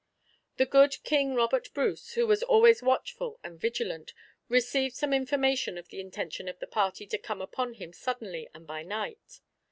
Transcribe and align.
The 0.57 0.65
good 0.65 0.97
King 1.03 1.35
Robert 1.35 1.71
Bruce, 1.75 2.13
who 2.13 2.25
was 2.25 2.41
always 2.41 2.81
watchful 2.81 3.39
and 3.43 3.61
vigilant, 3.61 4.15
received 4.49 4.95
some 4.95 5.13
information 5.13 5.77
of 5.77 5.89
the 5.89 5.99
intention 5.99 6.47
of 6.49 6.57
the 6.57 6.65
party 6.65 7.05
to 7.05 7.19
come 7.19 7.39
upon 7.39 7.75
him 7.75 7.93
suddenly 7.93 8.49
and 8.51 8.65
by 8.65 8.81
night. 8.81 9.41